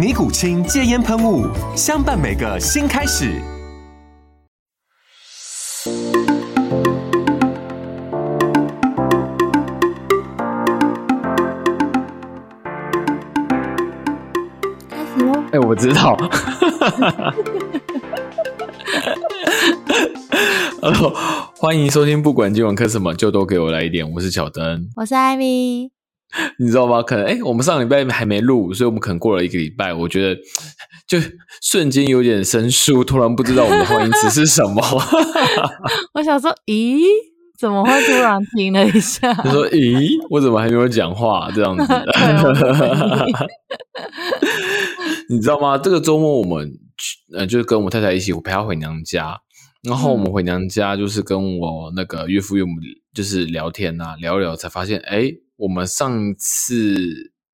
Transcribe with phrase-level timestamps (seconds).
[0.00, 1.46] 尼古清戒烟喷雾，
[1.76, 3.38] 相伴每个新开始。
[14.88, 15.44] 开始喽！
[15.52, 16.16] 哎、我知道。
[20.80, 21.14] Hello，
[21.60, 24.10] 欢迎收听，不管今晚磕什么，就都给我来一点。
[24.12, 25.99] 我是小灯，我是艾米。
[26.58, 27.02] 你知道吗？
[27.02, 30.40] 可能哎、我们上礼拜还没录，所以我们可能过了一个礼拜，我觉得
[31.06, 31.18] 就
[31.62, 34.82] 瞬间有点生疏，突然不知道我们的欢迎词是什么。
[36.14, 37.00] 我想说，咦，
[37.58, 39.32] 怎么会突然停了一下？
[39.42, 41.84] 就说：“咦，我怎么还没有讲话？”这样子，
[45.28, 45.76] 你知道吗？
[45.78, 49.38] 这个周末我们去呃，就是跟我太太一起，我陪她回娘家。
[49.82, 52.72] 然后我们回娘家，就是跟我那个岳父岳母
[53.14, 56.96] 就是聊天呐、聊一聊才发现，哎，我们上次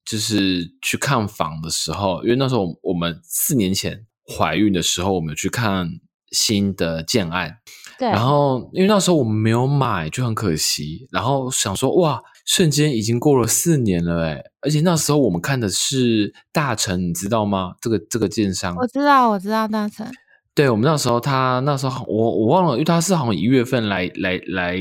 [0.05, 5.89] 就是去看房的时候，因为那时候我们四年前怀孕的时候，我们有去看
[6.31, 7.59] 新的建案，
[7.99, 11.09] 对，然后因为那时候我们没有买，就很可惜。
[11.11, 17.75] 然后想说，哇，瞬间已经过了四年了诶而且那时候我们看的是大成，你知道吗？
[17.81, 20.07] 这个这个建商，我知道，我知道大成。
[20.55, 24.79] 对我们那时候他那时候我我忘了，因为他是好像一月份来来来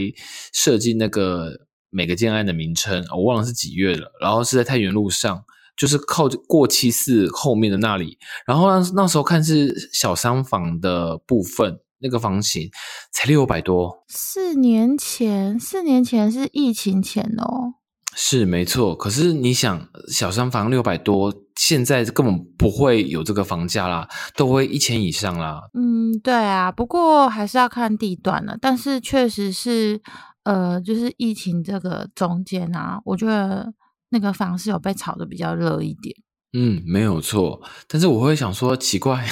[0.53, 1.64] 设计那个
[1.95, 4.11] 每个建案的名称，我忘了是几月了。
[4.19, 5.43] 然后是在太原路上，
[5.77, 8.17] 就是靠过七寺后面的那里。
[8.45, 12.69] 然后那那时候看是小商房的部分，那个房型
[13.11, 14.03] 才六百多。
[14.09, 17.75] 四年前，四年前是疫情前哦。
[18.17, 24.07] 是没错，可是你想，小商房六百多，现在根本不会有这个房价啦，
[24.37, 25.59] 都会一千以上啦。
[25.73, 28.57] 嗯，对啊，不过还是要看地段了。
[28.61, 30.01] 但是确实是，
[30.45, 33.73] 呃，就是疫情这个中间啊，我觉得
[34.09, 36.15] 那个房市有被炒的比较热一点。
[36.53, 37.61] 嗯，没有错。
[37.87, 39.27] 但是我会想说，奇怪，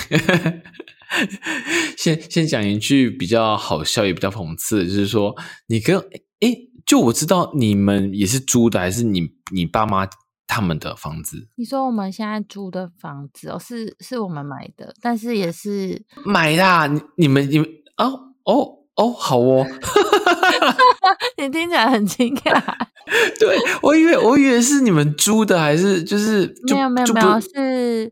[1.97, 5.33] 先先讲一句比较好笑也比较讽刺，就是说，
[5.67, 5.97] 你跟
[6.41, 10.05] 诶，就我知道你们也是租的，还是你你爸妈
[10.47, 16.87] 他们的房子你说我们现在租的房子哦，是是我们买的，但是也是买的啊？
[16.87, 19.65] 你你们你们哦哦哦，好哦。
[21.37, 22.61] 你听起来很惊讶。
[23.39, 28.11] 对，我以为我以为是你们租的，还是就是就没有没有没有，是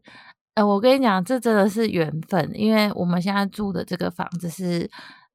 [0.56, 4.90] 呃，我跟你讲，这真的是缘分，因为我们现在住的这个房子是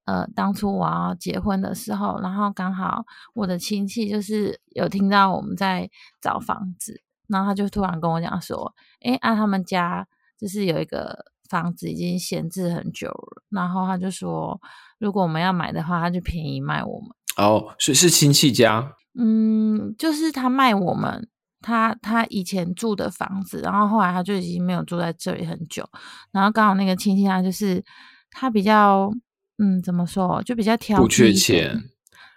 [0.05, 5.89] 呃，当初我要结婚的时候，然后刚好我的亲戚就是有听到我们在
[6.21, 10.07] 找房子，然后他就突然跟我讲说，诶，啊，他们家
[10.39, 14.61] 就是有一个房子已经闲置很久了，然后他就说，
[14.99, 17.11] 如果我们要买的话，他就便宜卖我们。
[17.37, 18.93] 哦，是是亲戚家？
[19.19, 21.29] 嗯，就是他卖我们
[21.61, 25.89] 他他以前住的房子，然后后来他就已经没有住在这里很久，
[26.33, 27.83] 然后刚好那个亲戚他就是
[28.31, 29.11] 他比较
[29.59, 31.83] 嗯怎么说，就比较挑剔，不缺钱，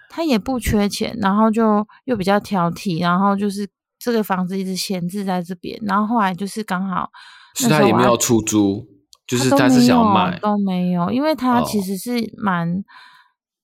[0.09, 3.67] 他也不缺钱，然后就又比较挑剔，然后就是
[3.99, 7.09] 这个房子一直闲置在这边，然后后来就是刚好
[7.55, 8.87] 是他也没有出租，
[9.29, 10.37] 就是他是想要卖。
[10.39, 12.83] 都没有，因为他其哦实是蛮。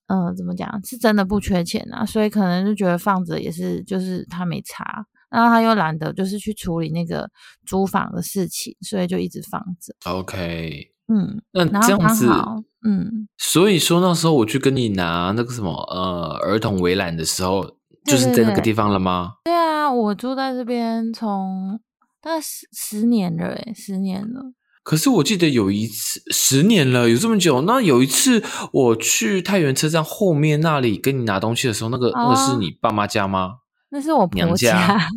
[0.07, 0.69] 呃，怎么讲？
[0.85, 7.27] 是真的不缺钱啊，所以可能就觉得放着也是，就是他没查，然后他又懒得就是去处理那个
[7.65, 9.95] 租房的事情，所以就一直放着。
[10.07, 12.55] OK，嗯，那这样子，好，
[12.85, 17.65] 嗯，所以说那时候我去跟你拿那个什么呃儿童围栏的时候，
[18.05, 19.31] 就是在那个地方了吗？
[19.45, 21.79] 对啊，我住在这边从
[22.21, 24.53] 大概十十年了，诶，十年了。
[24.85, 27.61] 可是我记得有一次十年了，有这么久。
[27.61, 33.55] 那有一次我去太原车站后面那里跟你拿东西的时候，那个、那个是哦你爸妈家吗？
[33.89, 35.09] 那是我婆娘家？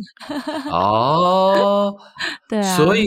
[0.71, 1.95] 哦，
[2.49, 3.05] 对啊，所以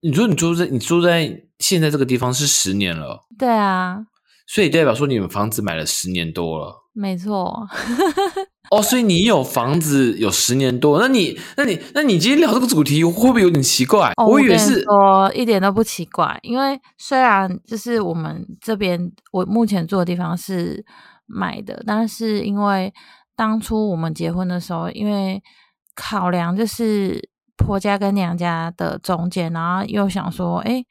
[0.00, 3.98] 你说你住在你住在现在这个地方是十年了，对啊，
[4.46, 6.74] 所以代表说你们房子买了十年多了。
[6.94, 7.68] 没错，
[8.70, 14.12] 哦，所以你有房子有十年多，那你那你那你今天聊这个主题会不会有点奇怪？
[14.16, 20.84] 哦、我以为是说一点都不奇怪，因为虽然就是我们这边我目前住的地方是
[21.26, 22.94] 买的，但是因为
[23.34, 25.42] 当初我们结婚的时候，因为
[25.94, 30.84] 考量就是婆家跟娘家的中间，然后又想说，哎。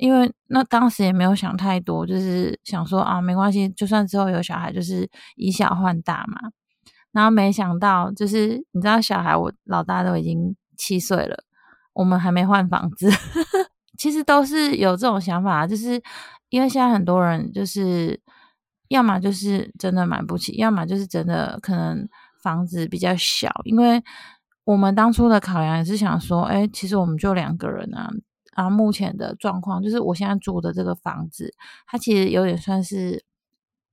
[0.00, 6.38] 因为那当时也没有想太多，就是想说啊，没关系，就算之后有小孩，就是以小换大嘛。
[7.18, 11.36] 然后没想到，就是你知道，小孩我老大都已经七岁了，
[11.92, 13.10] 我们还没换房子。
[13.98, 16.00] 其实都是有这种想法，就是
[16.50, 18.20] 因为现在很多人就是
[18.86, 22.08] 要么就是真的买不起，要么就是真的可能
[22.40, 23.50] 房子比较小。
[23.64, 24.00] 因为
[24.62, 28.08] 我们当初的考量也是想说，哎，其实我们就两个人啊。
[28.54, 31.52] 然后目前的状况就是，我现在住的这个房子，
[31.88, 33.24] 它其实有点算是，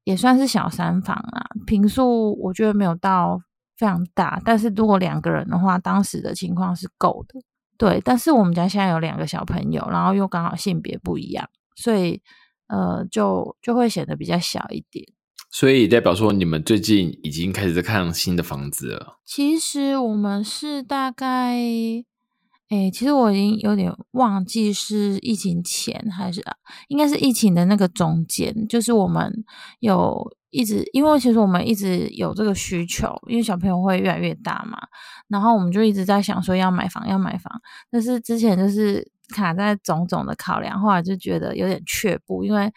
[0.05, 1.45] 也算是小三房啊。
[1.67, 3.37] 平数我觉得没有到
[3.77, 7.41] 非常大，但是如果两个人的话，当时的情况是够的。
[7.77, 12.21] 对，但是我们家现在有两个小朋友，然后又刚好性别不一样，所以
[12.67, 15.05] 呃，就就会显得比较小一点。
[15.51, 19.17] 所以代表说，你们最近已经开始在看新的房子了。
[19.25, 21.57] 其实我们是大概。
[22.69, 26.43] 哎，其实我已经有点忘记是疫情前还是
[26.87, 29.45] 应该是疫情的那个中间，就是我们
[29.81, 34.79] 有一直，因为其实我们一直有这个需求，因为小朋友会越来越大嘛，
[35.27, 42.73] 然后我们就一直在想说要买房，要买房，但是之前就是卡在种种的考量，后来就觉得有点却步，因为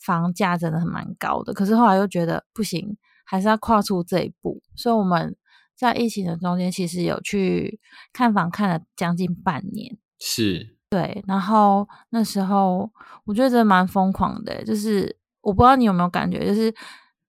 [0.00, 5.36] 房价真的很蛮高的，可是后来又觉得不行，还是要跨出这一步，所以我们。
[5.78, 7.78] 在疫情的中间，其实有去
[8.12, 11.22] 看房看了将近半年，是对。
[11.28, 12.90] 然后那时候
[13.24, 16.74] 我觉得真的蛮疯狂的，就是我不知道你有没有感觉，就是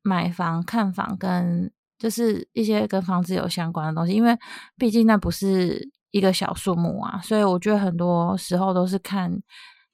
[0.02, 4.36] 买房、看房跟就是一些跟房子有相关的东西，因为
[4.80, 9.32] 毕竟那不是一个小数目啊，所以我觉得很多时候都是看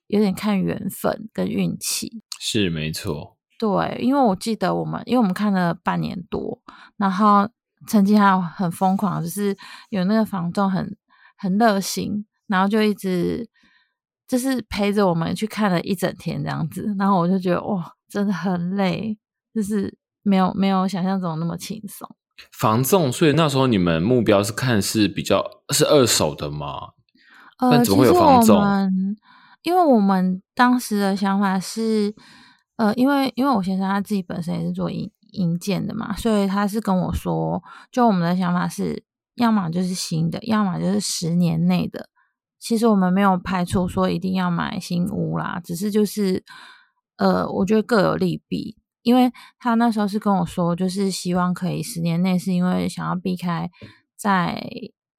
[0.07, 2.23] 有点看缘分跟运气。
[2.39, 6.61] 是没错，对，因为我记得我们，因为我们看了半年多，
[6.95, 7.49] 然后。
[7.87, 9.55] 曾经还有很疯狂，就是
[9.89, 10.95] 有那个房仲很
[11.37, 13.47] 很热心，然后就一直
[14.27, 19.17] 就是陪着我们去看了一整天这样子，然后我就觉得哇，真的很累，
[19.53, 22.09] 就是没有没有想象中那么轻松。
[22.51, 26.89] 房仲，所以那时候你们目标是看是比较是二手的吗？
[27.59, 29.15] 呃，其实我们
[29.63, 32.13] 因为我们当时的想法是，
[32.75, 35.09] 呃，因为因为我先生他自己本身也是做营。
[35.35, 37.61] 硬件的嘛，所以他是跟我说，
[37.91, 39.03] 就我们的想法是，
[39.35, 42.09] 要么就是新的，要么就是十年内的。
[42.59, 46.43] 其实我们没有排除说一定要买新屋啦，只是就是，
[47.17, 48.77] 呃，我觉得各有利弊。
[49.03, 53.69] 因为他那时候是跟我说，就是希望可以十年内，是因为想要避开
[54.15, 54.63] 在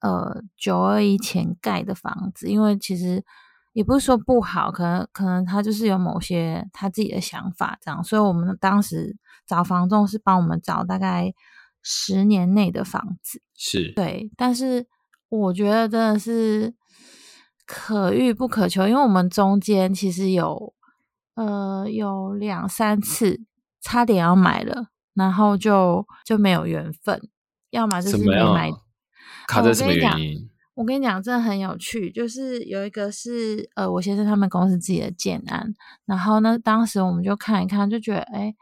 [0.00, 3.24] 呃九二一前盖的房子，因为其实。
[3.76, 9.14] 也不是说不好，可能可能他就是有某些他自己的想法这样，所以我们当时
[9.46, 11.32] 找房仲是帮我们找大概
[11.82, 13.92] 十年内的房子，是。
[13.92, 14.86] 对，但是
[15.28, 16.74] 我觉得真的是
[17.64, 20.74] 可遇不可求，因为我们中间其实有
[21.34, 23.40] 呃有两三次
[23.80, 27.20] 差点要买了，然后就就没有缘分，
[27.70, 28.70] 要么就是没买，
[29.46, 30.50] 卡在什么原因？
[30.74, 38.54] 我跟你讲，真的很有趣，就是有一个是呃，我先生他们公司自己的建安，然后呢，当时我们就看一看，就觉得哎，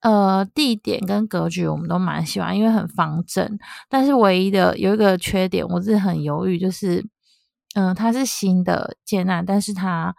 [0.00, 3.58] 呃，地点跟格局我们都蛮喜欢，因为很方正。
[3.88, 7.04] 但是唯一的有一个缺点，我是很犹豫，就是
[7.74, 10.14] 嗯，它是新的建安，但是它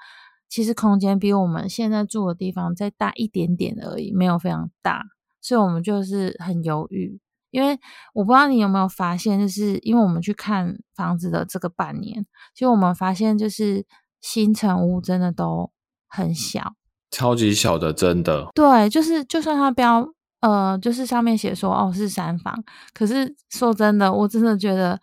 [0.50, 5.03] 其实空间比我们现在住的地方再大一点点而已，没有非常大，
[5.41, 7.19] 所以我们就是很犹豫。
[7.50, 7.79] 因为
[8.13, 13.86] 我不知道你有没有发现，就是因为我们去看房子的这个半年，其实我们发现就是
[14.19, 15.72] 新城屋真的都
[16.07, 16.74] 很小，
[17.12, 18.48] 超级小的，真的。
[18.54, 20.08] 对，就是就算它标
[20.42, 25.00] 呃，就是上面写说哦是三房，可是说真的，我真的觉得，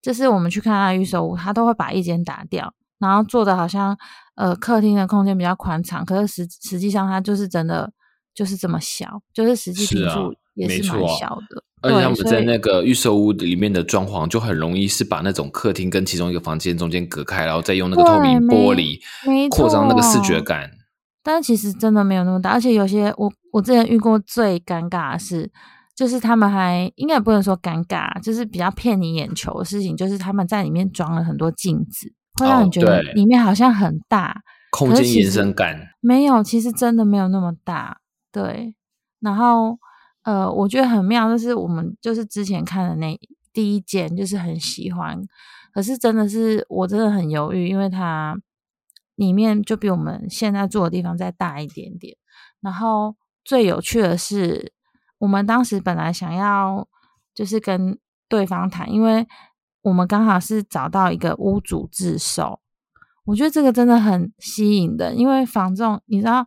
[0.00, 3.96] 就是我们去看它预售屋，它都会把一间打掉，然后做的好像
[4.36, 7.92] 呃客厅的空间比较宽敞，可是实实际上它就是真的
[8.34, 11.62] 就是这么小，就是实际平数也是蛮小的。
[11.80, 18.98] 而且他们在那个预售屋里面的装潢，就很容易是把那种客厅跟其中一个房间中间隔开，然后再用那个透明玻璃
[19.48, 20.68] 扩张那个视觉感。
[21.30, 25.50] 但其实真的没有那么大，而且有些我我之前遇过最尴尬的事，
[25.94, 37.98] 就是他们还应该也不能说尴尬，就是比较骗你眼球的事情，就是他们在里面装了很多镜子，会让你觉得里面好像很大，空间延伸感没有，其实真的没有那么大。
[38.32, 38.74] 对，
[39.20, 39.78] 然后
[40.22, 43.14] 呃，我觉得很妙，就是我们就是之前看的那
[43.52, 45.20] 第一间，就是很喜欢，
[45.74, 48.34] 可是真的是我真的很犹豫，因为它
[49.18, 52.16] 里面就比我们现在住的地方再大一点点。
[52.60, 54.72] 然后最有趣的是，
[55.18, 56.86] 我们当时本来想要
[57.34, 57.98] 就是跟
[58.28, 59.26] 对方谈，因为
[59.82, 62.60] 我们刚好是找到一个屋主自售，
[63.24, 66.46] 我觉得这个真的很吸引的，因为房仲你知道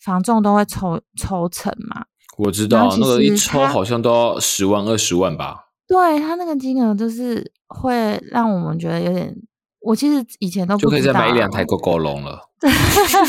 [0.00, 2.06] 房仲都会抽抽成嘛，
[2.38, 5.66] 我知道那个一抽好像都要十万二十万吧。
[5.86, 9.34] 对他那个金额就是会让我们觉得有点，
[9.80, 12.40] 我其实以前都不就可以再买一两台 GoGo 龙了。
[12.60, 13.24] 对，但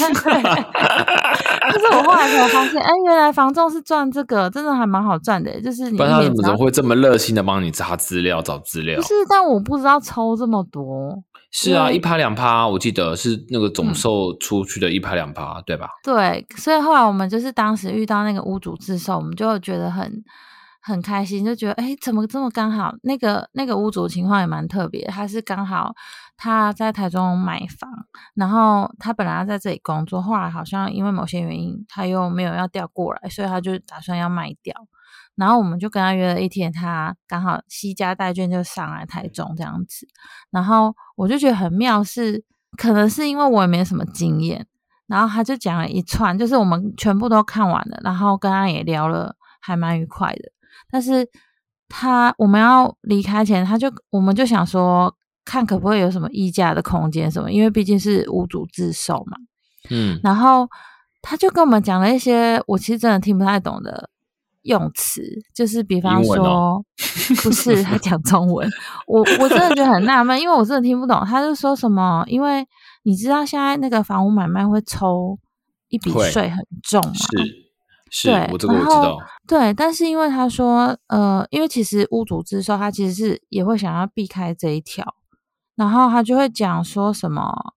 [1.79, 5.61] 是我后来才发现，哎，原来房仲是赚这个，真的还蛮好赚的。
[5.61, 9.03] 就是你不然他怎么会这么热心的帮你查资料、找资料不？
[9.03, 11.23] 是，但我不知道抽这么多。
[11.51, 15.89] 是啊，一趴两趴，我记得是那个总嗯售出去的一趴两趴，对吧？
[16.03, 20.11] 对，所以后来我们就是当时遇到那个屋主自售，我们就觉得很
[20.81, 22.93] 很开心，就觉得哎，怎么这么刚好？
[23.03, 25.93] 那个那个屋主情况也蛮特别，他是刚好
[26.41, 27.91] 他在台中买房，
[28.33, 34.73] 然后他本来要在这里工作，后来好像因为某些原因，他又没有要调过来，所以他就打算要卖掉。
[35.35, 40.07] 然后我们就跟他约了一天，他刚好惜家带眷就上来台中这样子。
[40.49, 42.45] 然后我就觉得很妙是，
[42.77, 44.65] 可能是因为我也没什么经验，
[45.07, 50.51] 然后他就讲了一串，就是我们全部都看完了，然后跟他也聊了，还蛮愉快的。
[50.89, 51.29] 但是
[51.89, 55.13] 他我们要离开前，他就我们就想说，
[55.49, 59.35] 看可不可以有什么议价的空间什么，因为毕竟是屋主自售嘛。
[59.89, 60.67] 嗯，然后
[61.23, 64.09] 他就跟我们讲了一些我其实真的听不太懂的
[64.61, 65.23] 用词，
[65.55, 66.85] 就是比方说，哦
[67.41, 68.69] 不是他讲中文，
[69.07, 71.25] 我我真的觉得很纳闷，因为我真的听不懂。
[71.25, 72.63] 他就说什么，因为
[73.03, 75.39] 你知道现在那个房屋买卖会抽
[75.87, 77.69] 一笔税很重嘛，是
[78.11, 79.17] 是对，我这个我知道。
[79.47, 85.15] 对，但是因为他说，呃，因为其实屋主自售，他其实是也会想要避开这一条，
[85.79, 87.73] 然后他就会讲说什么，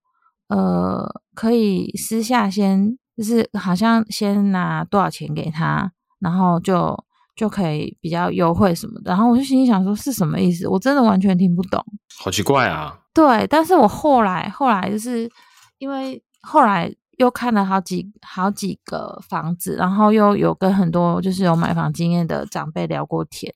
[0.49, 6.99] 呃，可以私下先，就是好像先拿多少钱给他，然后就
[7.37, 9.11] 就可以比较优惠什么的。
[9.13, 10.67] 然后我就心里想说是什么意思？
[10.67, 11.81] 我真的完全听不懂。
[12.19, 12.99] 好奇怪啊！
[13.15, 15.31] 对，但是我后来后来就是
[15.79, 23.55] 因为后来又看了好几好几个房子，然后又有跟很多就是有买房经验的长辈聊过天，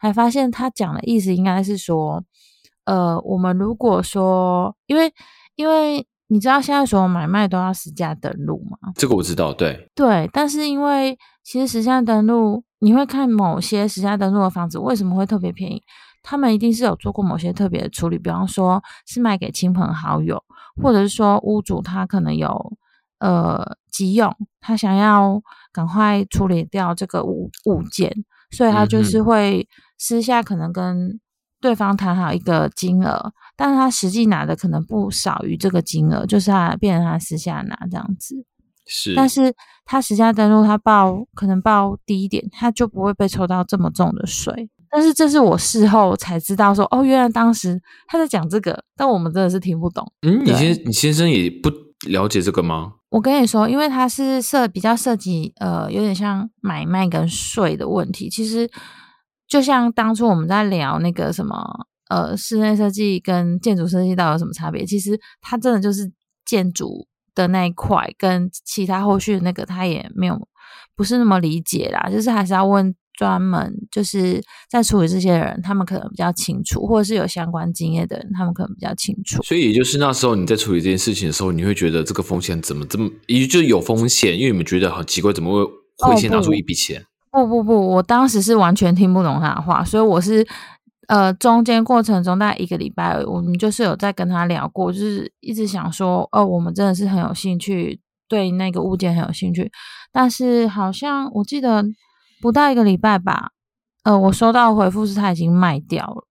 [0.00, 2.24] 还发现他讲的意思应该是说，
[2.84, 5.12] 呃，我们如果说，因为
[5.56, 15.82] 因为你知道现在所有买卖都要实价登录嘛，这个我知道，对，对，但是因为其实实价登录，你会看某些实价登录的房子为什么会特别便宜，
[16.22, 20.42] 他们一定是有做过某些特别的处理，比方说是卖给亲朋好友，
[20.82, 22.72] 或者是说屋主他可能有
[23.20, 25.40] 呃急用，他想要
[25.72, 28.12] 赶快处理掉这个物物件，
[28.50, 31.20] 所以他就嗯是会私下可能跟
[31.64, 38.44] 对方谈好一个金额，但是他实际拿的可能不少于这个金额，就是他变成他私下拿这样子。
[38.84, 39.50] 是，但是
[39.86, 44.68] 他实价登录，他报可能报低一点，他就不会被抽到这么重的税。
[44.90, 50.06] 但是这是我事后才知道说，哦，原来当时他在讲这个，但我们真的是听不懂。
[50.20, 51.70] 嗯，你先你先生也不
[52.06, 52.92] 了解这个吗？
[53.08, 58.28] 我跟你说，因为他是涉比较涉及呃，有点像买卖跟税的问题。
[58.28, 58.70] 其实
[59.48, 64.84] 就像当初我们在聊那个什么呃，室内设计跟建筑设计到底有什么差别？
[64.84, 66.12] 其实它真的就是
[66.44, 70.48] 建筑的那一块，跟其他后续的那个他也没有
[70.94, 72.10] 不是那么理解啦。
[72.10, 79.42] 就是还是要问专门就是在处理这些人，他们可能比较清楚，或者是有相关经验的人，他们可能比较清楚。
[79.42, 85.72] 所以也就是那时候你在处理这件事情的时候，你会觉得这个风险怎么这么，也就有风险，因为你们觉得很奇怪，怎么会
[86.06, 87.04] 会先拿出一笔钱？
[87.34, 90.46] 不不不，我当时是完全听不懂他的话，所以我是
[91.08, 99.70] 呃中间过程中大概一个礼拜，我们就是有在跟他聊过，就是一直想说，哦，我们真的是很有兴趣，对那个物件很有兴趣，
[100.12, 101.84] 但是好像我记得
[102.40, 103.50] 不到一个礼拜吧，
[104.04, 106.26] 呃，我收到的回复是他已经卖掉了，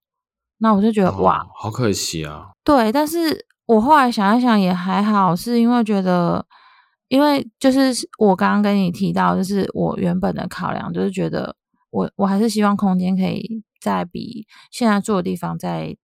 [0.60, 2.52] 那我就觉得、哇，哦，好可惜啊！
[2.64, 6.46] 对，但是我后来想一想也还好，是因为觉得，
[7.08, 11.56] 因为就是我刚刚跟你提到，就是我原本的考量，就是觉得
[11.92, 15.96] 我我还是希望空间可以再比现在住的地方再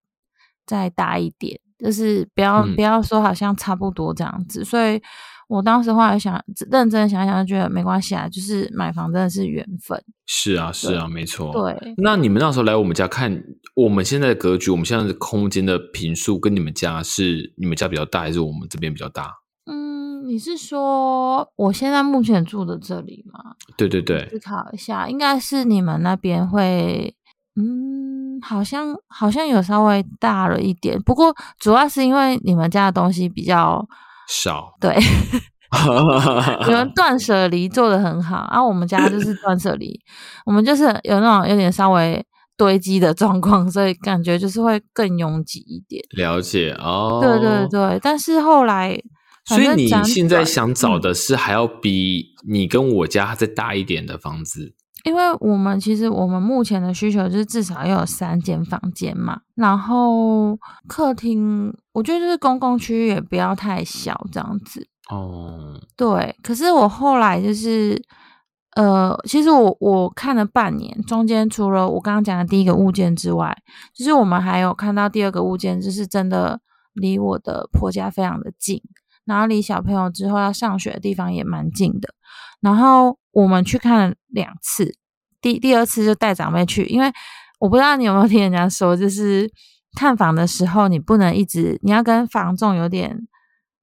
[0.66, 5.02] 再大一点，就是不要、嗯不要说好像差不多这样子，所以
[5.48, 6.40] 我当时后来想
[6.70, 11.52] 认真想一想，就觉得没关系啊，就是买房真的是缘分，是啊，是啊，没错。
[11.52, 11.96] 对。
[11.98, 13.44] 那你们那时候来我们家看
[13.76, 19.32] 我们现在的格局，我们现在的空间的平数跟你们家是你们家比较大，还是我们这边比较大？
[20.30, 23.40] 嗯，你是说我现在目前住的这里吗？
[23.76, 27.14] 对对对，思考一下，应该是你们那边会，
[27.56, 33.86] 嗯，好像好像有稍微大了一点，不过主要是因为你们家的东西比较
[34.30, 34.96] 少， 对，
[36.68, 40.00] 你们断舍离做的很好，然、后我们家就是断舍离，
[40.46, 42.24] 我们就是有那种有点稍微
[42.58, 46.04] 堆积的状况，所以感觉就是会更拥挤一点。
[46.12, 47.20] 了解哦。
[47.22, 48.98] 对对对，但是后来，
[49.46, 54.74] 所以你现在想找嗯的是还要比你跟我家再大一点的房子，
[55.06, 64.88] 因为我们其实我们目前的需求就是至少要有三间房间嘛，然后客厅我觉得就是公共区域也不要太小这样子。
[65.10, 68.00] 哦，对，可是我后来就是，
[68.76, 73.58] 呃，其实我我看了半年，中间除了我刚刚讲的第一个物件之外，
[73.96, 76.62] 就是我们还有看到第二个物件，就是真的
[76.94, 78.80] 离我的婆家非常的近，
[79.30, 82.10] 然后离小朋友之后要上学的地方也蛮近的。
[82.60, 84.94] 然后我们去看了两次，
[85.40, 87.10] 第第二次就带长辈去，因为
[87.60, 89.50] 我不知道你有没有听人家说，就是
[89.96, 93.18] 看房的时候你不能一直，你要跟房仲有点。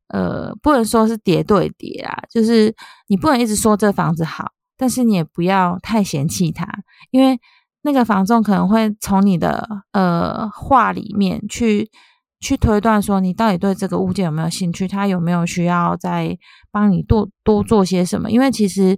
[0.08, 2.72] 呃，不能说是叠对叠啊，就是
[3.08, 6.64] 你不能一直说这房子好，但是你也不要太嫌弃它，
[7.10, 7.40] 因为
[7.82, 11.90] 那个房仲可能会从你的呃话里面去
[12.46, 16.38] 去推断说你到底对这个物件有没有兴趣，他有没有需要再
[16.70, 18.96] 帮你多多做些什么，因为其实。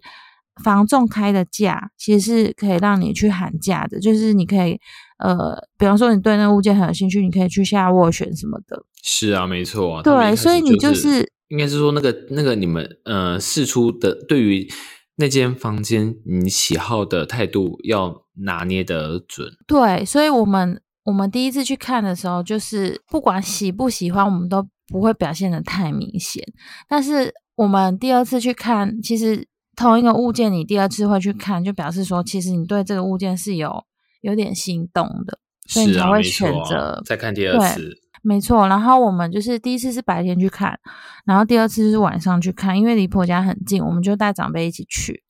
[0.64, 4.76] 房仲开的价其实是可以让你去喊价的，就是你可以
[5.18, 8.82] 呃，比方说你对那个物件很有兴趣，你可以去下斡旋什么的。
[9.00, 10.02] 是啊，没错啊。
[10.02, 14.68] 对所以你就就是应该是说那个那个你们呃试出的对于
[15.14, 19.48] 那间房间你喜好的态度要拿捏得准。
[19.64, 26.44] 对，所以我们我们第一次去看的时候，就是不管喜不喜欢，我们都不会表现的太明显。
[26.86, 33.82] 但是我们第二次去看，其实同一个物件，你第二次会去看，就表示说，其实你对这个物件是有
[34.20, 37.90] 有点心动的，所以你才会选择、再看第二对次。
[38.20, 40.78] 没错，然后我们就是第一次是白天去看，
[41.24, 45.22] 然后第二次是晚上去看，因为离婆家很近，我们就带长辈一起去。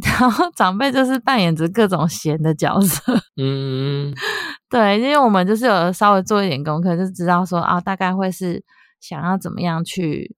[0.00, 4.12] 然后长辈就是扮演着各种闲的角色， 嗯，
[4.70, 8.64] 对，因为我们就是有稍微做一点功课，就知道说啊，大概会是
[9.00, 10.34] 想要怎么样去，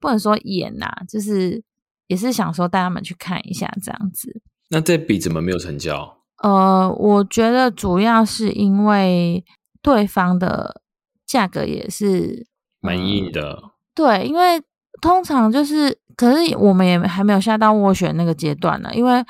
[0.00, 1.62] 不能说演呐、就是
[2.08, 4.40] 也是想说带他们去看一下这样子。
[4.70, 6.18] 那这笔怎么没有成交？
[6.42, 9.44] 呃，我觉得主要是因为
[9.80, 10.82] 对方的
[11.24, 12.46] 价格也是
[12.80, 13.62] 蛮硬的。
[13.94, 14.60] 对，因为
[15.00, 18.90] 通常就是，可是我们也还没有下到斡旋那个阶段呢。
[18.94, 19.24] 因为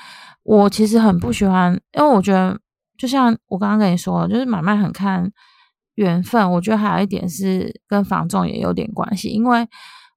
[0.44, 2.58] 我其实很不喜欢，因为我觉得
[2.96, 5.30] 就像我刚刚跟你说，就是买卖很看
[5.96, 6.50] 缘分。
[6.52, 9.66] 我觉得还有一点是跟房仲也有点关系，因为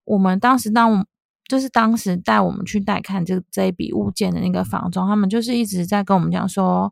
[0.05, 1.05] 我们当时当我
[1.47, 6.91] 就是当时带我们去带看这这一笔物件的那个房仲，他们就是一直在跟我们讲说，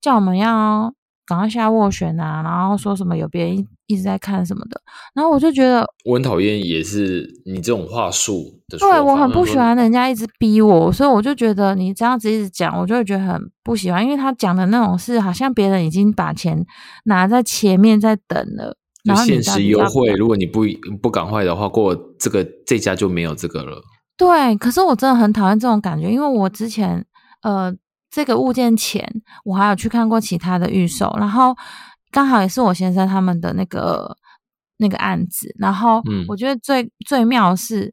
[0.00, 0.94] 叫我们要
[1.26, 4.80] 赶快下斡旋啊，然后说什么有别人一一直在看什么的，
[5.14, 8.52] 然后我就觉得我很讨厌，也是你这种话术。
[8.78, 16.64] 对我很不喜欢人家一直逼我，所以我就觉得你这样子一直讲，我就会觉得很不喜欢，因为他讲的那种是好像别人已经把钱
[17.04, 20.64] 拿在前面在等了，然后你限时到底要不优惠，如果你不
[21.00, 23.80] 不赶快的话，过这个这家就没有这个了。
[24.16, 27.04] 对，可是我真的很讨厌这种感觉，因为我之前
[27.42, 27.72] 呃
[28.16, 29.06] 这个物件前
[29.44, 31.54] 我还有去看过其他的预售，然后
[32.10, 34.16] 刚好也是我先生他们的那个
[34.78, 36.24] 那个案子，然后嗯。
[36.26, 37.92] 我觉得最最妙的是，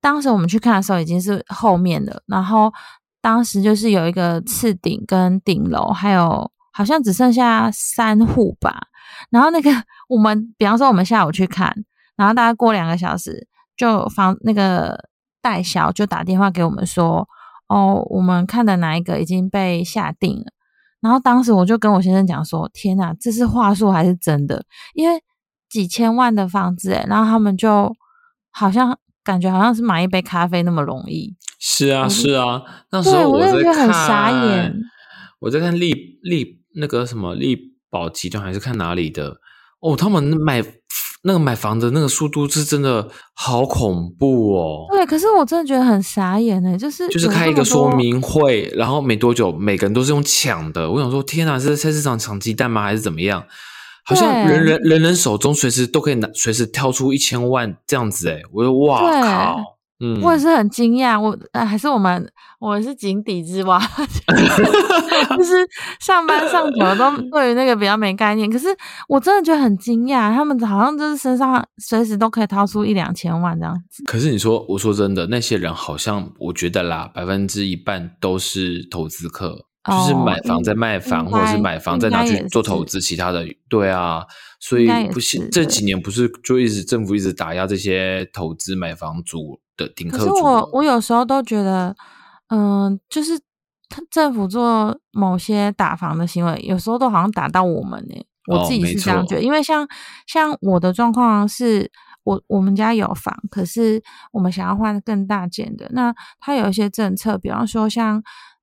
[0.00, 2.72] 当时我们去看的时候已经是后面的，然后
[3.20, 8.88] 当时就是有一个次顶跟顶楼，还有好像只剩下三户吧，
[9.30, 9.70] 然后那个
[10.08, 11.72] 我们比方说我们下午去看，
[12.16, 13.46] 然后大概过两个小时，
[13.76, 15.08] 就房那个
[15.40, 17.28] 代销就打电话给我们说，
[17.72, 20.52] 哦，我们看的哪一个已经被下定了。
[21.00, 24.64] 然后当时我就跟我先生讲说，天哪，这是话术还是真的？
[24.94, 25.22] 因为
[25.68, 27.92] 几千万的房子，诶然后他们就
[28.50, 31.34] 好像感觉好像是买一杯咖啡那么容易。
[31.58, 34.74] 是啊，是啊，那时对候我真的觉得很，傻眼
[35.40, 37.58] 我在看利利那个什么利
[37.90, 39.38] 宝集团还是看哪里的
[39.80, 40.62] 哦，他们买
[41.24, 44.86] 那个买房的那个速度是真的好恐怖哦。
[44.90, 50.90] 对，可是我真的觉得很傻眼呢，就是就是有开一个说明会，然后没多久，每个人都是用抢的。
[50.90, 52.82] 我想说，天哪，是在菜市场抢鸡蛋吗？
[52.82, 53.44] 还是怎么样？
[54.04, 58.28] 好像人人人人手中随时都可以拿，随时挑出一千万这样子。
[58.28, 59.71] 哎，我说哇靠！
[60.02, 63.78] 嗯，我也是很惊讶，我、呃、还是我们我是井底之蛙，
[65.36, 65.54] 就是
[66.00, 68.50] 上班上久了都对于那个比较没概念。
[68.50, 68.66] 可是
[69.08, 74.02] 我真的觉得很惊讶，他们好像就是身上随时都可以掏出一两千万这样子。
[74.04, 84.24] 可是你说，我说真的，那些人好像我觉得啦，百分之一半都是投资客，就是哦买房再卖房，或者是买房再拿去做投资，其他的对啊，
[84.60, 91.96] 所以不行这几年不是就一直政府一直打压这些投资买房族的顶可是我我有时候都觉得，
[92.48, 93.38] 嗯、就是
[93.88, 98.14] 他政府做某些打房的行为，有时候都好像打到我们呢、
[98.46, 99.88] 我自己是这样错觉得，因为像
[100.26, 101.90] 像我的状况是。
[102.24, 105.88] 我我们家有房，可是我们想要换更大件的。
[105.90, 108.22] 那它有一些政策，比方说像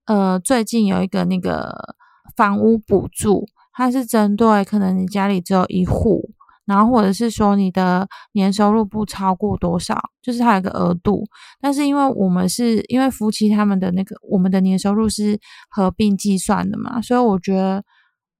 [0.09, 1.95] 呃最近有一个那个
[2.35, 6.31] 房屋补助，它是针对可能你家里只有一户，
[6.65, 11.23] 然后或者是说你的年收入不超过多少，就是它有个额度。
[11.61, 17.83] 但是因为我们是因为夫妻他们的那个我们的年收入是合并计算的嘛，所以我觉得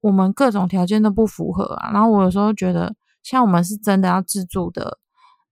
[0.00, 1.92] 我们各种条件都不符合啊。
[1.92, 4.98] 然后我有时候觉得，像我们是真的要自住的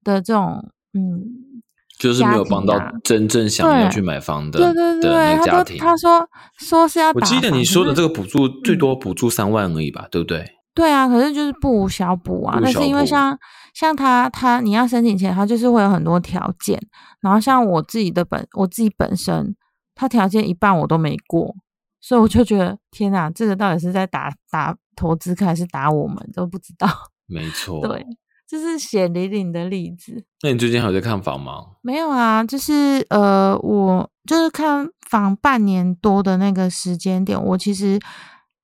[0.03, 1.63] 的这种，嗯，
[1.99, 5.79] 就是没有帮到真正想要去买房的对对的那对，他都个家庭。
[5.79, 10.45] 他说说是要打我记得你说的这个个补助最嗯多补助三万而已吧，对不对？
[10.75, 12.61] 对啊，可是就是不无小补啊。
[12.63, 13.37] 但是因为像
[13.75, 16.81] 像他他你要申请前，他就是会有很多条件。
[17.21, 19.57] 然后像我自己的本我自己本身，
[19.97, 21.53] 他条件一半我都没过，
[22.01, 26.89] 所以我就觉得天哪，这个到底是在打打投资客还是打我们都不知道。
[27.27, 27.85] 没错。
[27.85, 28.07] 对，
[28.49, 30.25] 这是血淋淋的例子。
[30.43, 31.53] 那你最近还有在看房吗？
[31.83, 38.01] 没有啊，就是呃，我就是看房半年多的那个时间点，我其实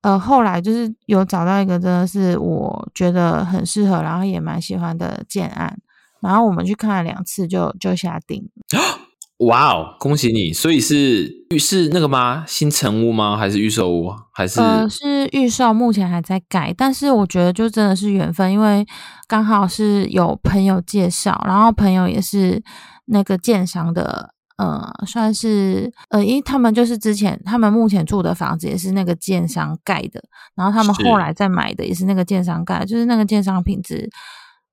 [0.01, 5.77] 呃后来就是有找到一个真的是我觉得很适合，然后也蛮喜欢的建案，
[6.19, 8.49] 然后我们去看了两次就就下定。
[9.39, 10.53] 哇哦，恭喜你！
[10.53, 12.45] 所以是预是那个吗？
[12.47, 13.35] 新城屋吗？
[13.35, 14.09] 还是预售屋？
[14.33, 18.85] 还是、呃，是预售，目前还在盖，但是我觉得就真的是缘分，因为
[19.27, 22.63] 刚好是有朋友介绍，然后朋友也是
[23.07, 30.23] 那个建商的，呃，算是呃，因为他们就是之前他们目前住的房子也是那个建商盖的，
[30.55, 34.09] 然后他们后来再买的也是那个建商盖的，就是那个建商品质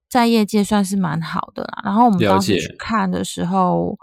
[0.09, 1.83] 在业界算是蛮好的啦。
[1.85, 3.99] 然后我们了当时去看的时候，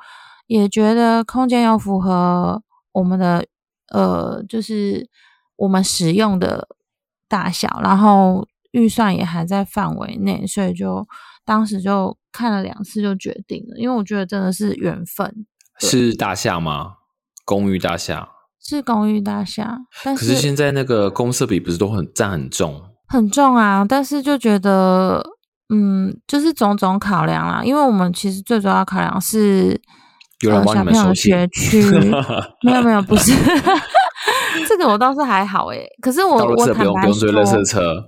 [0.49, 3.45] 也觉得空间要符合我们的
[3.93, 5.07] 呃，就是
[5.55, 6.67] 我们使用的
[7.27, 11.07] 大小，然后预算也还在范围内，所以就
[11.45, 15.45] 当时就看了两次就决定了，因为我觉得真的是缘分，
[15.77, 16.95] 是大厦吗？
[17.45, 18.29] 公寓大厦。
[18.61, 22.83] 是公寓大厦，但可是现在那个公设比不是都很占很重？
[23.07, 25.23] 很重啊，但是就觉得，
[25.69, 29.81] 嗯，就是种种考量啦，因为我们其实最主要考量是
[30.41, 31.81] 有人帮你们收信朋友的学区，
[32.63, 33.33] 没有没有，不是
[34.67, 38.03] 这个我倒是还好诶，可是我我坦白用不用追垃说圾车。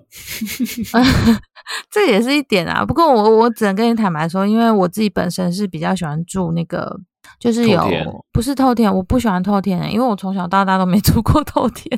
[1.89, 2.83] 这也是一点啊。
[2.85, 6.97] 不过我我只能跟你坦白说，因为我自己本身是比较喜欢住那个，
[7.39, 7.87] 就是有
[8.33, 11.97] 不是透天，我不喜欢透天、欸，因为我从小到大都没住过透天。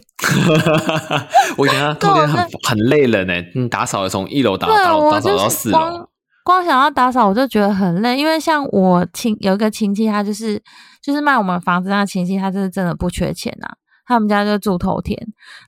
[1.58, 6.08] 我想他对我透天很很累人呢，你，打扫从一楼打对啊，打扫到四光楼，
[6.44, 8.18] 光想要打扫，我就觉得很累。
[8.18, 10.62] 因为像我亲有一个亲戚，他就是
[11.02, 13.76] 就是卖我们房子那亲戚，他就是真的不缺钱啊。
[14.06, 15.18] 他们家就住头田，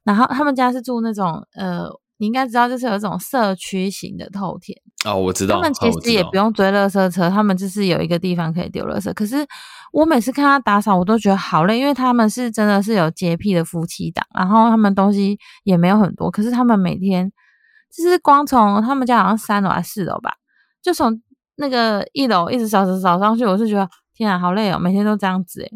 [0.03, 4.77] 然后他们家是住那种呃，你应该知道，就是有一种社区型的头田。
[5.05, 9.13] 哦，我知道，他们哦其实也不用追垃圾车，他们就是有一个地方可以丢垃圾。
[9.13, 9.37] 可是
[9.93, 17.31] 我每次看他打扫，我都觉得好累，因为他们是真的是有洁癖的夫妻档，然后他们东西也没有很多，可是他们每天
[17.95, 20.33] 就是光从他们家好像三楼还是四楼吧，
[20.85, 21.19] 就从
[21.55, 25.69] 那个一楼一直扫扫扫上去，我是觉得天啊，好累哦，每天都这样子哎。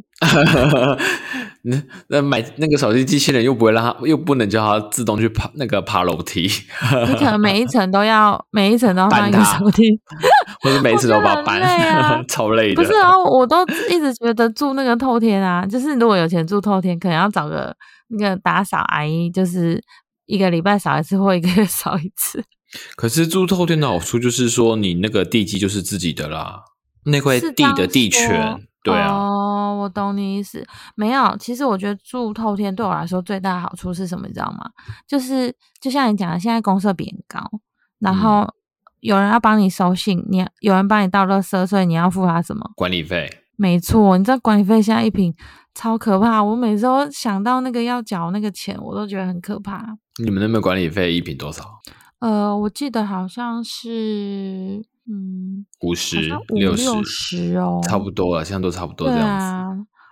[1.63, 6.47] 那 那买那个扫地机器人又不会让它，又不能叫它自动去爬那个爬楼梯，
[7.07, 9.99] 你可能每一层都要每一层都要放一个扫地。
[10.61, 11.59] 或者每一次都把它搬，
[12.27, 12.81] 超累的。
[12.81, 17.75] 不是啊，我都一直觉得住那个透天啊，就是如果有钱住透天，可能要找个
[18.09, 19.81] 那个打扫阿姨，就是
[20.25, 22.43] 一个礼拜扫一次或一个月 扫一次。
[22.95, 26.61] 可是住透天的好处就是说，你那个地基就是自己的啦，
[27.05, 30.65] 那块地的地权，对啊，哦，我懂你意思。
[30.95, 34.27] 没有，其实我觉得住透天对我来说最大的好处是什么？
[34.27, 34.69] 你知道吗？
[35.07, 37.59] 就是就像你讲的，现在公社比很高，
[37.99, 38.53] 然嗯后
[38.99, 42.71] 有人要帮你收信，你有人帮你倒垃圾，所以你要付他什么？
[42.75, 43.29] 管理费。
[43.55, 45.35] 没错，你知道管理费现在一瓶
[45.73, 49.85] 超可怕，我每次都想到那个要缴那个钱，我都觉得很可怕。
[50.23, 51.63] 你们那边管理费一瓶多少？
[52.19, 59.45] 呃，我记得好像是嗯，五十五六六十，十哦，差不多了，现在都差不多对这样子。
[59.45, 59.67] 啊，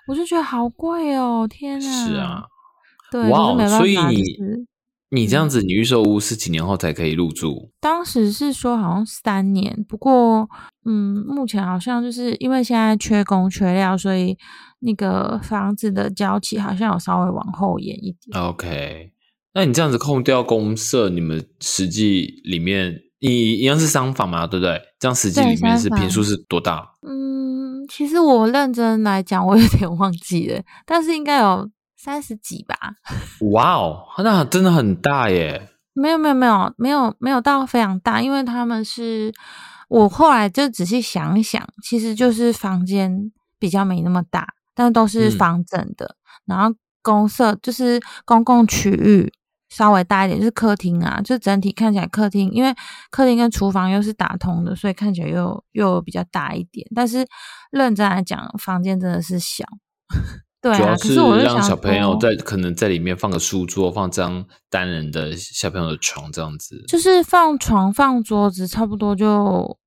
[0.08, 2.44] 我就觉得好贵哦，天是啊，
[3.12, 4.68] 对，哇哦，可是没办法，所以你就是嗯
[5.10, 7.72] 你这样子，你预售屋是几年后才可以入住？
[7.80, 10.50] 当时是说好像三年，不过
[10.84, 14.38] 嗯，目前好像就是因为现在缺工缺料，所以
[14.80, 18.38] 那个房子的交期好像有稍微往后延一点。
[18.44, 19.14] OK，
[19.58, 24.80] 那你这样子空掉公社，你们实际里面你一样是商房嘛，对不对？
[25.00, 26.88] 这样实际对里面是商房平数是多大？
[27.02, 32.76] 嗯，其实我认真来讲，我有点忘记了，但是应该有三十几吧。
[33.50, 35.70] 哇哦，那真的很大耶！
[35.96, 39.34] 没有没有没有没有没有到非常大，因为他们是
[39.90, 46.16] 我后来就仔细想一想，其实就是房间比较没那么大，但都是嗯方正的，
[46.46, 49.34] 然后公社就是公共区域
[49.70, 52.74] 稍微大一点，就是客厅啊，就整体看起来客厅，因为
[53.10, 56.88] 客厅跟厨房又是打通的，所以看起来又又比较大一点。
[56.96, 57.26] 但是
[57.72, 59.66] 认真来讲，房间真的是小。
[60.60, 66.84] 对啊，主要可是我让小朋友在可能在里面放个书桌，放张单人的小朋友的床这样子。
[66.88, 69.78] 就是放床放桌子，差不多就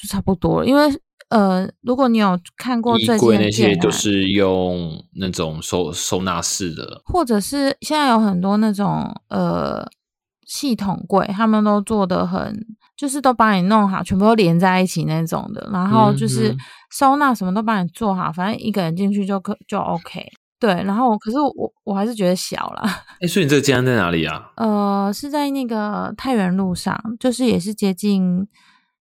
[0.00, 0.66] 就差不多了。
[0.66, 0.88] 因为
[1.30, 9.84] 呃，如果你有看过衣这间柜那些都是用那种收收纳式的，或者是现在有很多那种呃
[10.46, 12.64] 系统柜，他们都做的很，
[12.96, 15.68] 就是都帮你弄好，全部都连在一起那种的。
[15.72, 16.54] 然后就是
[16.90, 20.24] 收纳什么都帮你做好，反正一个人进去就可就 OK。
[20.60, 22.82] 对，然后可是我我还是觉得小了。
[23.20, 24.50] 哎，所以你这个家在哪里啊？
[24.56, 28.46] 呃，是在那个太原路上，就是也是接近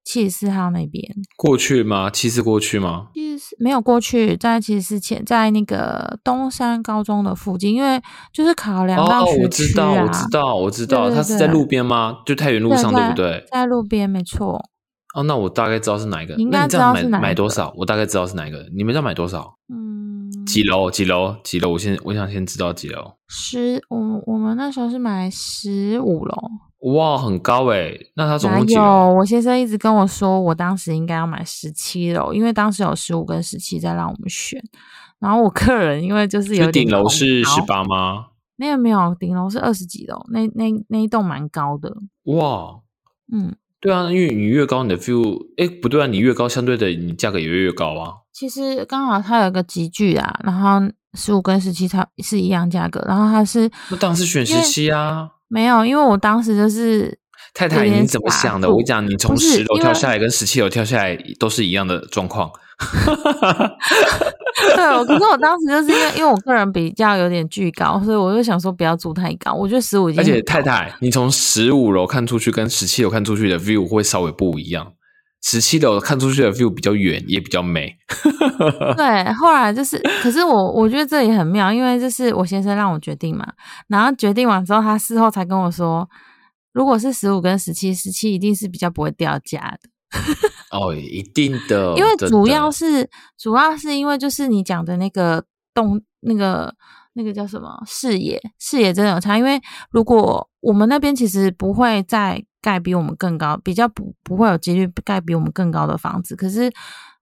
[0.05, 1.05] 七十四号那边。
[1.37, 2.11] 过去吗？
[2.11, 3.09] 七四过去吗？
[3.15, 8.01] 七十四没有过去，在七十四前，在那个东山高中的附近，因为
[8.33, 12.19] 就是考量到哦，我知道，啊，我知道，我知道，对对它是在路边吗？
[12.27, 13.45] 就太原路上，对不对？
[13.51, 14.63] 在路边，没错。
[15.15, 16.35] 哦，那我大概知道是哪一个。
[16.37, 17.73] 你应该知道是哪一个买多少？
[17.77, 18.67] 我大概知道是哪一个。
[18.75, 19.59] 你们要买多少？
[19.69, 20.91] 嗯，几楼？
[20.91, 21.37] 几楼？
[21.45, 21.71] 几楼？
[21.71, 23.13] 我先我想先知道几楼。
[23.29, 26.35] 十，我我们那时候是买十五楼，
[26.83, 28.11] 哇，很高诶。
[28.15, 28.77] 那他总哪共几？
[28.77, 34.61] 我先生一直跟我说，我当时应该要买十七楼，因为当时有十五跟十七在让我们选。
[35.19, 38.27] 然后我客人因为就是有就顶楼是十，八吗？
[38.57, 42.81] 没有没有，顶楼是二十几楼，那那那一栋蛮高的，哇，
[43.33, 43.55] 嗯。
[43.81, 48.15] 对啊，因为你越高，你的 view，哎，不对啊，你越高，相对的你价格也越越高啊。
[48.33, 50.81] 其实刚好它有一个集聚啊，然后
[51.15, 55.31] 十五跟十七它是一样价格，然后它是那当然是选十七啊。
[55.53, 57.17] 没有，因为我当时就是
[57.53, 58.67] 太太，你怎么想的？
[58.69, 62.51] 我跟你讲，你从十楼跳下来跟十七楼跳下来都是一样的状况。
[64.75, 74.95] 对，我可是我当时就是因为因为我个人比较有点巨高，所以我就想说不要住太高，我觉得十五已经而且太太，你从十五楼看出去跟十七楼看出去的 view 会稍微不一样。
[75.43, 77.97] 十七楼看出去的 view 比较远，也比较美。
[78.97, 83.47] 对，后来就是，可是我我觉得这也很妙，因为就是我先生让我决定嘛，
[83.89, 86.09] 然后决定完之后，他事后才跟我说，
[86.73, 89.91] 如果是十五跟十七，十七一定是比较不会掉价的。
[90.71, 96.73] 哦，一定的，因为主要是主要是因为就是你讲的那个动那个
[97.15, 106.73] 那个叫什么视野视野真的有差，因为如果我们那边其实不会再盖比我们更高，比较不不会有几率盖比我们更高的房子，可是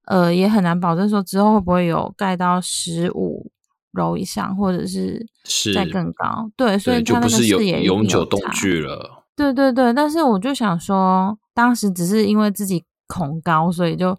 [0.07, 3.51] 呃也很难保证说之后会不会有盖到十五
[3.93, 9.25] 楼以上，或者是是再更高，对，所以对，就它那个不是有视野永久动差距了。
[9.35, 14.17] 对对对，但是我就想说，当时只是因为自己恐高，所以就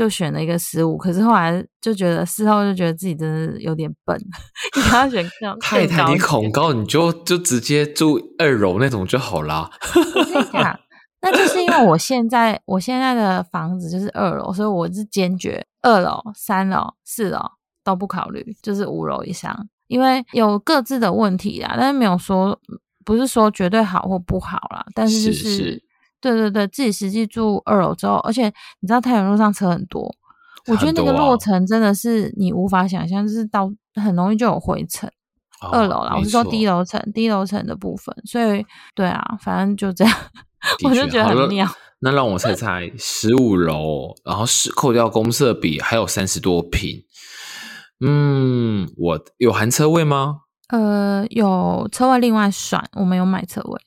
[0.00, 0.96] 就选了一个十五。
[0.96, 4.18] 可是后来就觉得事后就觉得自己真的有点笨，
[4.76, 9.70] 应该要选更太太，你恐高，你就就直接住二楼那种就好啦。
[9.94, 10.80] 我跟你讲，
[11.20, 17.38] 那就是因为我现在我现在的房子就是二楼，所以我是坚决二楼、三楼、四楼
[17.84, 22.58] 都不考虑，就是五楼以上，因为有各自的问题啊，但是没有说
[23.04, 25.82] 不是说绝对好或不好啦，但是就是是
[26.20, 28.46] 对对对，自己实际住二楼之后，而且
[28.80, 30.14] 你知道太原路上车很多。
[30.66, 35.10] 我觉得那个落程真的是你无法想象，就是到很容易就有回程。
[35.72, 36.78] 二楼啦，我是说低楼。
[36.78, 40.14] 楼层，低楼层的部分，所以对啊，反正就这样，
[40.84, 41.68] 我就觉得很妙。
[42.00, 47.02] 那让我猜猜， 十五楼，然后是扣掉公设比，还有三十多平。
[48.02, 50.40] 嗯，我有含车位吗？
[50.68, 53.80] 呃，有车位另外算，我们有买车位。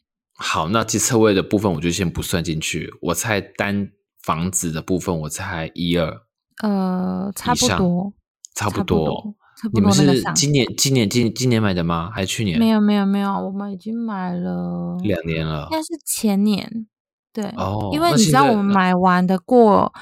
[0.43, 2.93] 好，那机车位的部分我就先不算进去。
[3.01, 3.89] 我猜单
[4.21, 6.21] 房子的部分，我猜一二，
[6.61, 8.13] 呃，差不多，
[8.53, 9.35] 差不多多。
[9.55, 12.11] 差不你们是今年、今年、今今年买的吗？
[12.13, 12.59] 还是去年？
[12.59, 15.77] 没有没有没有，我们已经买了，两年了应。
[15.77, 16.87] 该是前年，
[17.31, 19.93] 对，哦因为你知道我们买完的过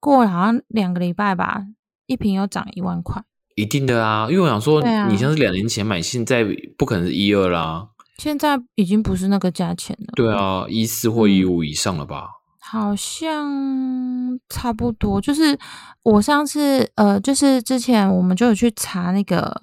[0.00, 1.66] 过好像两个礼拜吧，
[2.06, 3.22] 一瓶又涨一万块，
[3.56, 6.46] 一定的啊，因为我想说，你像是两年前买，现在
[6.78, 7.88] 不可能是一二啦。
[8.18, 10.12] 现在已经不是那个价钱了。
[10.14, 12.28] 对啊，一四或嗯一五以上了吧？
[12.64, 15.58] 好像差不多，就是
[16.04, 19.60] 我上次呃，就是之前我们就有去查那个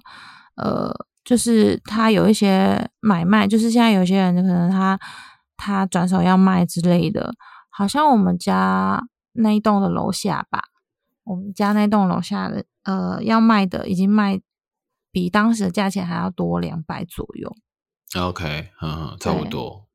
[0.58, 5.00] 呃，就是他有一些买卖，就是现在有些人可能他
[5.56, 7.34] 他转手要卖之类的，
[7.70, 9.02] 好像我们家
[9.34, 10.62] 那一栋的楼下吧，
[11.24, 14.40] 我们家那栋楼下的呃要卖的已经卖
[15.12, 17.56] 比当时的价钱还要多两百左右。
[18.18, 19.86] OK，嗯，嗯差不多。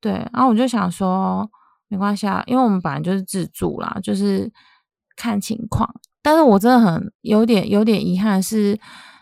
[0.00, 1.50] 对，然后我就想说，
[1.88, 4.52] 没关系啊，因为我们本来就是自住啦，就是
[5.16, 5.88] 看情况。
[6.22, 8.78] 但是我真的很有点有点遗憾是，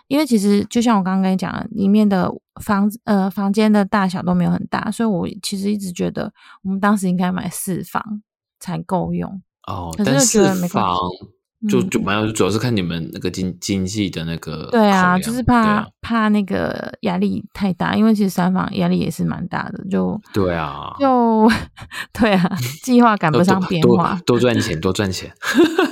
[0.08, 8.22] 因为其实就像我刚刚跟你讲的，里面的房子呃房间的大小都没有很大，所以我其实一直觉得我们当时应该买四房
[8.60, 9.42] 才够用。
[9.66, 11.28] 哦，可是但就觉得没关房系嗯
[11.68, 21.48] 就就蛮有，主要是看你们那个经经济的那个对啊，就是怕、啊怕那个压力太大，因为其实三房压力也是蛮大的，就对啊，就
[22.12, 22.50] 对啊，
[22.82, 24.18] 计划赶不上变化。
[24.26, 25.32] 多赚 钱，多赚钱。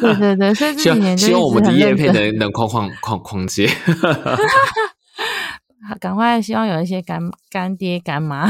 [0.00, 3.68] 对对对，所以 希这几年希望我们的叶配能能框框框框接。
[6.00, 8.48] 赶快希望有一些干干爹干妈，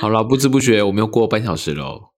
[0.00, 2.10] 好了，不知不觉我们又过半小时喽。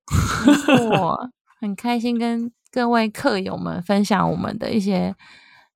[0.91, 5.15] 我很开心跟各位客友们分享我们的一些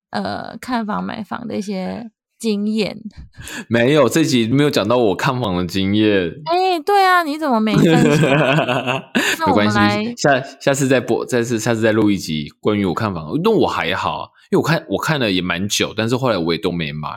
[0.09, 2.97] 呃看房买房的一些经验。
[3.69, 6.29] 没有，这集没有讲到我看房的经验。
[6.43, 8.03] 哎，对啊，你怎么没分享？
[9.39, 13.31] 那没关系下下次再播，再次下次再录一集关于我看房。
[13.41, 17.11] 那我还好，因为我看我看了也蛮久，但是后来我也都没买，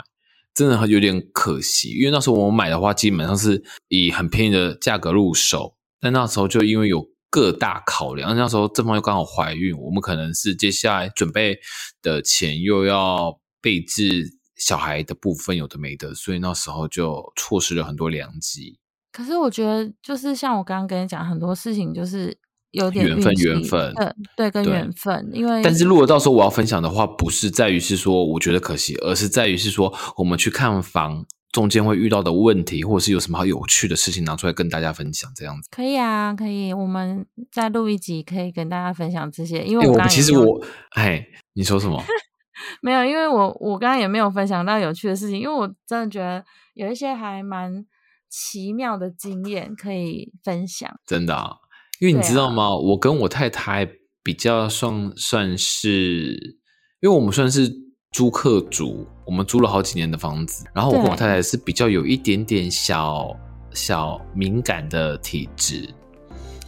[0.55, 1.99] 真的有点可惜。
[1.99, 11.59] 因为那时候我买的话，基本上是以很便宜的价格入手，但那时候就因为有各大考量，那时候正方又刚好怀孕，我们可能是接下来准备
[12.03, 18.79] 的钱又要备置小孩的部分有的没的，所以那时候就错失了很多良机。
[19.11, 22.37] 可是我觉得，就是像我刚刚跟你讲，很多事情就是
[22.73, 35.69] 有点缘分缘分对对，跟对缘分，因为但是如果到时候我要分享的话，不是在于是说我觉得可惜，而是在于是说我们去看房中间会遇到的问题，或者是有什么好有趣的事情拿出来跟大家分享，这样子。
[35.71, 39.63] 可以啊，可以，我们再录一集，可以跟大家分享这些。
[39.63, 40.65] 因为哎，我我刚其实我，
[40.97, 42.03] 哎，你说什么？
[42.81, 47.85] 没有，因为我我刚刚也没有分享到有趣的事情，因为我真的觉得有一些还蛮
[48.31, 50.91] 奇妙的经验可以分享。
[51.05, 51.57] 真的、啊，
[52.01, 52.75] 因为你知道吗？
[52.75, 53.87] 我跟我太太
[54.23, 56.59] 比较算算是，
[57.01, 57.71] 因为我们算是
[58.13, 63.35] 租客族，我们租了好几年的房子，然后我跟我太太是比较有一点点小
[63.73, 65.89] 小敏感的体质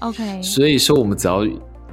[0.00, 1.46] ，OK，所以说我们只要。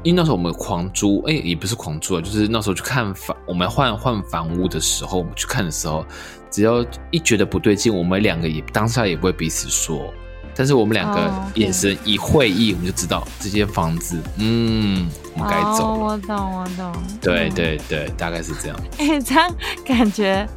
[0.03, 6.03] 因为那时候我们狂租，哎、也不是狂租啊，就是那时候去看房，我们换换房屋的时候，我们去看的时候，
[6.49, 10.11] 只要一觉得不对劲，我们两个也当下也不会彼此说，
[10.55, 16.91] 但是我们两个眼神一会意，我们就知道这间房子，嗯，我们该走哦，我懂，我懂。
[17.21, 18.77] 对嗯，对对，大概是这样。
[18.99, 19.49] 哎、这样
[19.85, 20.47] 感觉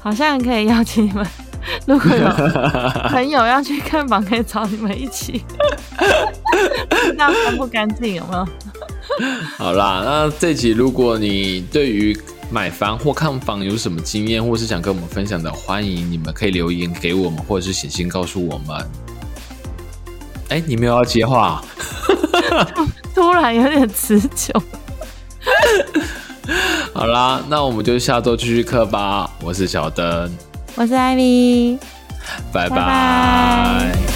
[0.00, 1.26] 好像可以邀请你们，
[1.86, 2.28] 如果有
[3.10, 5.44] 朋友要去看房，可以找你们一起。
[6.88, 8.46] 不知道干不干净，有没有？
[9.56, 12.18] 好啦，那这集如果你对于
[12.50, 18.90] 买房或看房有什么经验，或是想跟我们分享的，欢迎你们可以留言给我们，或者是写信告诉我们。
[20.48, 21.62] 哎，你没有要接话？
[23.14, 24.52] 突然有点持久。
[26.92, 29.30] 好啦，那我们就下周继续课吧。
[29.42, 30.30] 我是小灯，
[30.74, 31.78] 我是艾米。
[32.52, 34.13] 拜拜拜拜